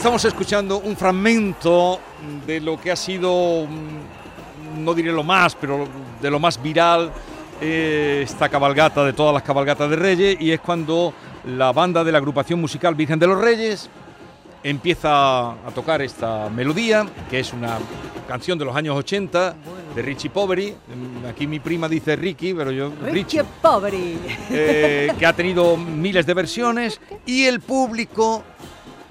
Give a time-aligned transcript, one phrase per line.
[0.00, 2.00] Estamos escuchando un fragmento
[2.46, 5.86] de lo que ha sido, mm, no diré lo más, pero
[6.22, 7.12] de lo más viral,
[7.60, 11.12] eh, esta cabalgata de todas las cabalgatas de Reyes, y es cuando
[11.44, 13.90] la banda de la agrupación musical Virgen de los Reyes
[14.62, 17.76] empieza a tocar esta melodía, que es una
[18.26, 19.54] canción de los años 80
[19.94, 20.70] de Richie Poveri.
[20.70, 24.18] Mm, Aquí mi prima dice Ricky, pero yo Richie Poveri.
[24.48, 28.44] eh, que ha tenido miles de versiones y el público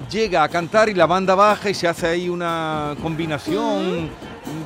[0.09, 4.09] llega a cantar y la banda baja y se hace ahí una combinación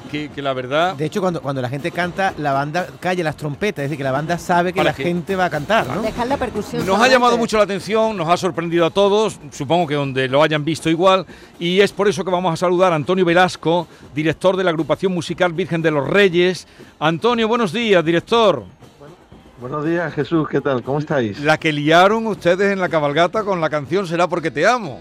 [0.10, 3.36] que, que la verdad De hecho, cuando, cuando la gente canta, la banda calla las
[3.36, 5.88] trompetas, es decir, que la banda sabe que Para la que- gente va a cantar,
[5.88, 6.02] ¿no?
[6.02, 6.78] Dejar la percusión.
[6.82, 7.14] nos ha solamente.
[7.16, 10.90] llamado mucho la atención, nos ha sorprendido a todos, supongo que donde lo hayan visto
[10.90, 11.26] igual,
[11.60, 15.12] y es por eso que vamos a saludar a Antonio Velasco, director de la agrupación
[15.14, 16.68] musical Virgen de los Reyes.
[17.00, 18.64] Antonio, buenos días, director.
[19.60, 20.84] Buenos días, Jesús, ¿qué tal?
[20.84, 21.40] ¿Cómo estáis?
[21.40, 25.00] La que liaron ustedes en la cabalgata con la canción Será porque te amo.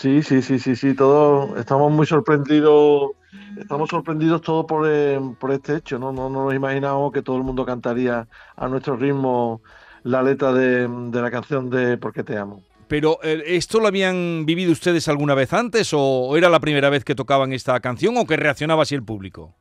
[0.00, 3.10] Sí, sí, sí, sí, sí, todos estamos muy sorprendidos,
[3.58, 6.12] estamos sorprendidos todos por, eh, por este hecho, ¿no?
[6.12, 9.60] No, no nos imaginábamos que todo el mundo cantaría a nuestro ritmo
[10.04, 12.62] la letra de, de la canción de Por qué te amo.
[12.86, 17.04] Pero eh, ¿esto lo habían vivido ustedes alguna vez antes o era la primera vez
[17.04, 19.57] que tocaban esta canción o que reaccionaba así el público?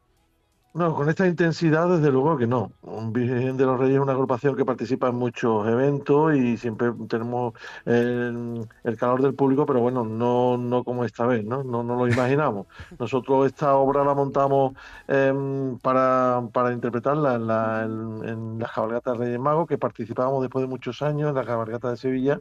[0.77, 2.71] No, con esta intensidad, desde luego que no.
[2.83, 6.93] Un Virgen de los Reyes es una agrupación que participa en muchos eventos y siempre
[7.09, 7.55] tenemos
[7.85, 11.63] el, el calor del público, pero bueno, no, no como esta vez, ¿no?
[11.63, 12.67] No, no lo imaginamos.
[12.99, 14.73] Nosotros esta obra la montamos
[15.07, 21.01] em, para, para interpretarla en la, en, cabalgatas Reyes Magos, que participábamos después de muchos
[21.01, 22.39] años en la cabalgata de Sevilla.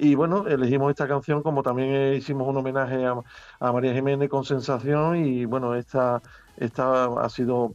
[0.00, 3.16] Y bueno, elegimos esta canción como también hicimos un homenaje a,
[3.58, 6.22] a María Jiménez con Sensación y bueno, esta,
[6.56, 7.74] esta ha sido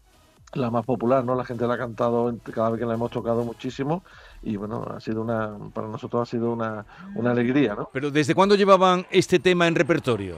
[0.54, 1.36] la más popular, ¿no?
[1.36, 4.06] La gente la ha cantado cada vez que la hemos tocado muchísimo
[4.42, 6.86] y bueno, ha sido una, para nosotros ha sido una,
[7.16, 7.90] una alegría, ¿no?
[7.92, 10.38] Pero ¿desde cuándo llevaban este tema en repertorio?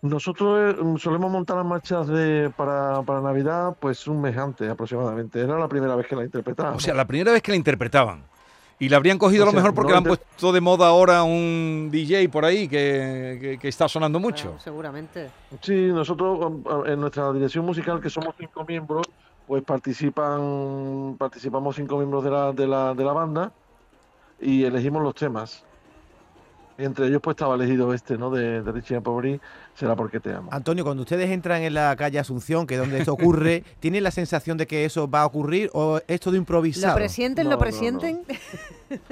[0.00, 5.38] Nosotros eh, solemos montar las marchas de, para, para Navidad pues un mes antes aproximadamente.
[5.38, 6.82] Era la primera vez que la interpretábamos.
[6.82, 8.24] O sea, la primera vez que la interpretaban.
[8.80, 10.88] Y la habrían cogido a O lo mejor porque no la han puesto de moda
[10.88, 14.56] ahora un DJ por ahí que, que- que está sonando mucho.
[14.58, 15.30] Seguramente.
[15.60, 16.52] Sí, nosotros
[16.86, 19.06] en nuestra dirección musical, que somos cinco miembros,
[19.46, 23.52] pues participan, participamos cinco miembros de la, de la, de la banda
[24.40, 25.62] y elegimos los temas.
[26.80, 28.30] Entre ellos pues estaba elegido este, ¿no?
[28.30, 29.40] De, de Richie Poveri,
[29.74, 30.48] será porque te amo.
[30.52, 34.10] Antonio, cuando ustedes entran en la calle Asunción, que es donde esto ocurre, ¿tienen la
[34.10, 36.94] sensación de que eso va a ocurrir o es todo improvisado?
[36.94, 37.44] ¿Lo presienten?
[37.44, 37.62] No, ¿Lo no, no.
[37.62, 38.20] presienten?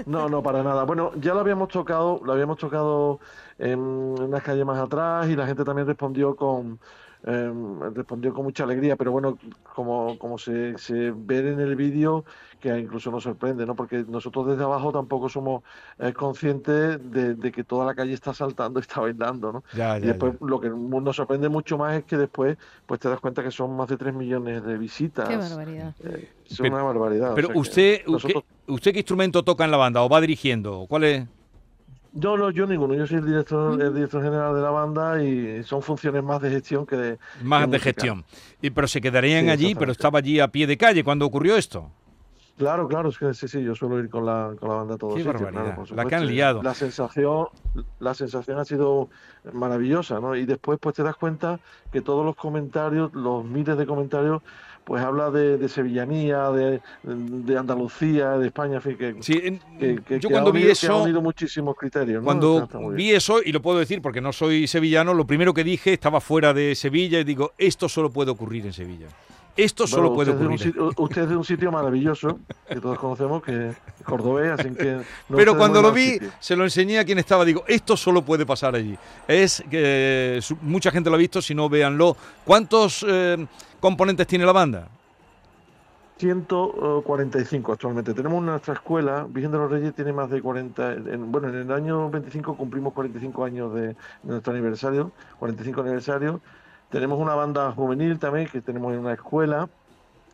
[0.06, 0.82] No, no, para nada.
[0.82, 3.20] Bueno, ya lo habíamos tocado, lo habíamos tocado
[3.60, 6.80] en unas calles más atrás y la gente también respondió con
[7.26, 9.38] em, respondió con mucha alegría, pero bueno,
[9.74, 12.24] como, como se, se ve en el vídeo,
[12.60, 13.74] que incluso nos sorprende, ¿no?
[13.76, 15.62] Porque nosotros desde abajo tampoco somos
[15.98, 19.64] eh, conscientes de, de que toda la calle está saltando y está bailando, ¿no?
[19.74, 20.46] Ya, Y ya, después ya.
[20.46, 22.56] lo que nos sorprende mucho más es que después
[22.86, 25.28] pues te das cuenta que son más de 3 millones de visitas.
[25.28, 25.94] Qué barbaridad.
[26.04, 27.32] Eh, es Pero- una barbaridad.
[27.32, 30.20] o Pero que usted, nosotros- ¿qué, ¿usted qué instrumento toca en la banda o va
[30.20, 30.86] dirigiendo?
[30.88, 31.26] ¿Cuál es?
[32.12, 32.94] Yo no, yo ninguno.
[32.94, 36.50] Yo soy el director, el director general de la banda y son funciones más de
[36.50, 37.18] gestión que de.
[37.42, 37.84] Más de música.
[37.84, 38.24] gestión.
[38.62, 41.56] Y, pero se quedarían Sí, allí, pero estaba allí a pie de calle cuando ocurrió
[41.56, 41.90] esto.
[42.56, 44.98] Claro, claro, es que sí, sí, yo suelo ir con la, con la banda a
[44.98, 46.60] todos Qué barbaridad, claro, la que han liado.
[46.60, 47.46] La sensación,
[48.00, 49.10] la sensación ha sido
[49.52, 50.34] maravillosa, ¿no?
[50.34, 51.60] Y después pues te das cuenta
[51.92, 54.42] que todos los comentarios, los miles de comentarios,
[54.88, 59.60] pues habla de, de sevillanía, de, de Andalucía, de España, en fin, que, Sí, en-
[59.78, 63.60] que- que- yo cuando vi unido- eso, unido muchísimos criterios, cuando vi eso, y lo
[63.60, 67.24] puedo decir porque no soy sevillano, lo primero que dije, estaba fuera de Sevilla y
[67.24, 69.08] digo, esto solo puede ocurrir en Sevilla.
[69.58, 70.60] Esto solo puede es ocurrir.
[70.60, 72.38] sitio- usted es de un sitio maravilloso,
[72.68, 75.00] que todos conocemos, que es cordobés, así que...
[75.28, 76.30] no Pero cuando lo vi, sitio.
[76.38, 77.44] se lo enseñé a quien estaba.
[77.44, 78.96] Digo, esto solo puede pasar allí.
[79.26, 82.16] Es que su- mucha gente lo ha visto, si no, véanlo.
[82.44, 83.46] ¿Cuántos eh,
[83.80, 84.86] componentes tiene la banda?
[86.18, 88.14] 145 actualmente.
[88.14, 91.72] Tenemos nuestra escuela, Virgen de los Reyes tiene más de 40, en- bueno, en el
[91.72, 96.40] año 25 cumplimos 45 años de, de nuestro aniversario, 45 aniversario.
[96.90, 99.68] Tenemos una banda juvenil también que tenemos en una escuela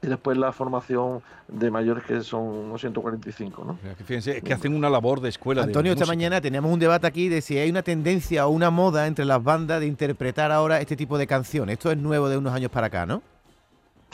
[0.03, 3.79] y después la formación de mayores que son unos 145, ¿no?
[4.05, 5.63] Fíjense, es que hacen una labor de escuela.
[5.63, 8.71] de Antonio, esta mañana teníamos un debate aquí de si hay una tendencia o una
[8.71, 11.75] moda entre las bandas de interpretar ahora este tipo de canciones.
[11.75, 13.23] Esto es nuevo de unos años para acá, ¿no?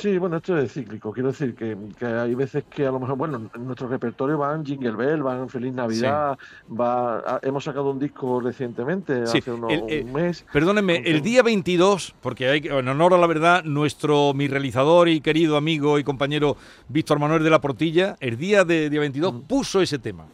[0.01, 1.13] Sí, bueno, esto es cíclico.
[1.13, 4.65] Quiero decir que, que hay veces que a lo mejor, bueno, en nuestro repertorio van
[4.65, 6.39] Jingle Bell, van Feliz Navidad,
[6.71, 10.45] va, a- hemos sacado un disco recientemente, Sí, hace unos- el- eh, un mes.
[10.53, 14.49] Perdónenme, Aunque- el día 22, porque hay, que- en honor a la verdad, nuestro, mi
[14.49, 16.57] realizador y querido amigo y compañero
[16.89, 19.41] Víctor Manuel de la Portilla, el día de día 22 Mm.
[19.43, 20.27] puso ese tema.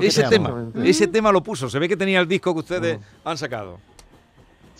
[0.00, 1.68] Ese te tema, ese tema lo puso.
[1.70, 3.02] Se ve que tenía el disco que ustedes Mm.
[3.28, 3.78] han sacado.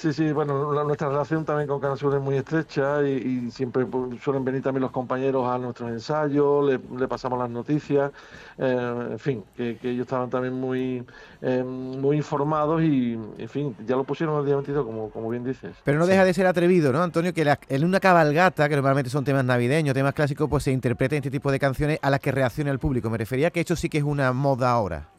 [0.01, 3.51] Sí, sí, bueno, la- nuestra relación también con Canal Sur es muy estrecha y, y
[3.51, 8.11] siempre pues, suelen venir también los compañeros a nuestros ensayos, le, le pasamos las noticias,
[8.57, 11.05] eh, en fin, que, que ellos estaban también muy,
[11.43, 15.45] eh, muy informados y, en fin, ya lo pusieron el día 22, como, como bien
[15.45, 15.77] dices.
[15.85, 17.35] Pero no deja de ser atrevido, ¿no, Antonio?
[17.35, 21.19] Que la- en una cabalgata, que normalmente son temas navideños, temas clásicos, pues se interpreten
[21.19, 23.11] este tipo de canciones a las que reaccione el público.
[23.11, 25.11] Me refería que esto sí que es una moda ahora.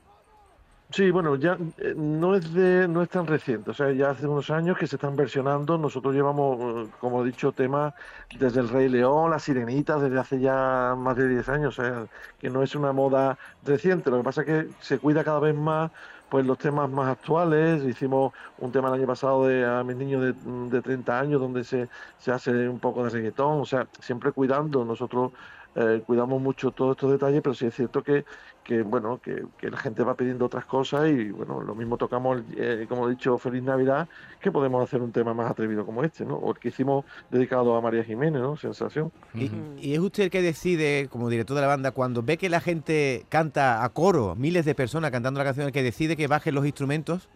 [0.94, 4.28] Sí, bueno, ya eh, no es de, no es tan reciente, o sea, ya hace
[4.28, 5.78] unos años que se están versionando.
[5.78, 7.94] Nosotros llevamos, eh, como he dicho, temas
[8.38, 12.08] desde el Rey León, las Sirenitas, desde hace ya más de 10 años, o sea,
[12.38, 14.10] que no es una moda reciente.
[14.10, 15.92] Lo que pasa es que se cuida cada vez más
[16.28, 17.84] pues los temas más actuales.
[17.84, 20.34] Hicimos un tema el año pasado de a mis niños de,
[20.70, 24.84] de 30 años donde se, se hace un poco de reggaetón, o sea, siempre cuidando.
[24.86, 25.32] Nosotros
[25.76, 28.26] eh, cuidamos mucho todos estos detalles, pero sí es cierto que,
[28.72, 32.42] que bueno, que, que la gente va pidiendo otras cosas y bueno, lo mismo tocamos,
[32.56, 34.08] eh, como he dicho, Feliz Navidad,
[34.40, 36.36] que podemos hacer un tema más atrevido como este, ¿no?
[36.36, 38.56] O el que hicimos dedicado a María Jiménez, ¿no?
[38.56, 39.12] Sensación.
[39.34, 42.62] Y, es usted el que decide, como director de la banda, cuando ve que la
[42.62, 46.56] gente canta a coro, miles de personas cantando la canción, el que decide que bajen
[46.56, 47.28] los instrumentos.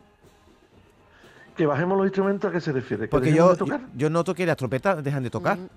[1.57, 3.03] Que bajemos los instrumentos, ¿a qué se refiere?
[3.03, 3.81] ¿Que Porque yo, de tocar?
[3.93, 5.57] yo noto que las trompetas dejan de tocar.
[5.57, 5.67] Mm,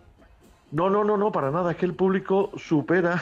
[0.71, 1.71] No, no, no, no, para nada.
[1.71, 3.21] Es que el público supera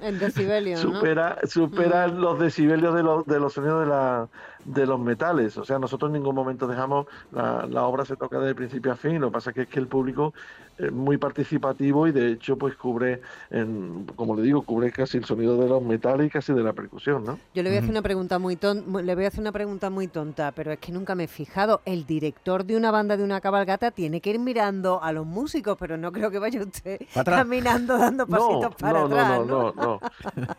[0.00, 0.82] El decibelio, ¿no?
[0.94, 4.28] supera, supera los decibelios de los, de los sonidos de, la,
[4.64, 5.56] de los metales.
[5.56, 8.96] O sea, nosotros en ningún momento dejamos, la, la obra se toca de principio a
[8.96, 10.34] fin, lo que pasa que es que el público
[10.78, 13.20] es muy participativo y de hecho pues cubre,
[13.50, 16.72] en, como le digo, cubre casi el sonido de los metales y casi de la
[16.72, 17.38] percusión, ¿no?
[17.54, 19.52] Yo le voy a hacer una pregunta muy ton- mu- le voy a hacer una
[19.52, 21.80] pregunta muy tonta, pero es que nunca me he fijado.
[21.84, 25.76] El director de una banda de una cabalgata tiene que ir mirando a los músicos,
[25.78, 29.82] pero no creo que vaya usted caminando dando pasitos para no, atrás, no, no, no,
[29.98, 30.00] no.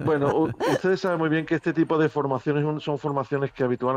[0.05, 3.90] Bueno, ustedes saben muy bien que este tipo de formaciones son formaciones que habitualmente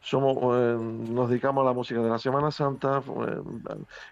[0.00, 2.98] somos, eh, nos dedicamos a la música de la Semana Santa.
[2.98, 3.40] eh,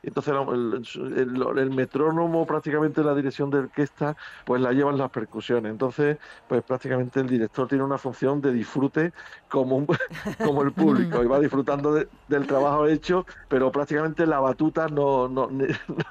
[0.02, 5.70] entonces el, el- el metrónomo, prácticamente la dirección de orquesta, pues la llevan las percusiones.
[5.70, 9.12] Entonces, pues prácticamente el director tiene una función de disfrute
[9.48, 9.86] como, un-
[10.44, 15.28] como el público y va disfrutando de- del trabajo hecho, pero prácticamente la batuta no,
[15.28, 15.66] no, no,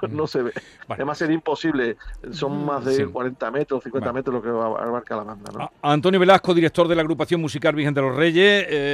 [0.09, 0.51] no se ve.
[0.87, 0.99] Vale.
[1.01, 1.97] Además sería imposible,
[2.31, 3.03] son más de Sí.
[3.05, 4.19] 40 metros, 50 Vale.
[4.19, 5.69] metros lo que abarca la banda.
[5.81, 8.84] Antonio Velasco, director de la agrupación musical Virgen de los Reyes, eh,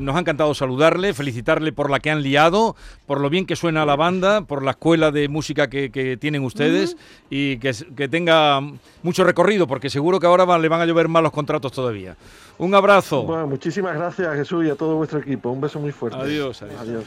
[0.00, 2.76] nos ha encantado saludarle, felicitarle por la que han liado,
[3.06, 6.42] por lo bien que suena la banda, por la escuela de música que, que tienen
[6.44, 6.96] ustedes
[7.30, 7.72] y que,
[8.08, 8.60] tenga
[9.02, 12.16] mucho recorrido, porque seguro que ahora va- le van a llover más los contratos todavía.
[12.58, 13.22] Un abrazo.
[13.22, 15.50] Bueno, muchísimas gracias a Jesús y a todo vuestro equipo.
[15.50, 16.18] Un beso muy fuerte.
[16.18, 16.80] Adiós, adiós.
[16.80, 17.04] Adiós.